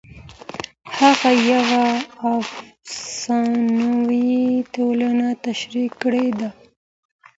[0.97, 1.85] هغه یوه
[2.35, 4.29] افسانوي
[4.73, 6.49] ټولنه تشریح کړې ده.